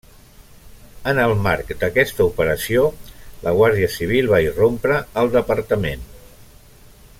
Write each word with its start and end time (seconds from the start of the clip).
En 1.11 1.19
el 1.25 1.33
marc 1.47 1.69
d'aquesta 1.83 2.25
operació, 2.29 2.87
la 3.49 3.55
Guàrdia 3.59 3.91
civil 3.97 4.33
va 4.33 4.41
irrompre 4.49 4.99
al 5.23 5.33
departament. 5.39 6.11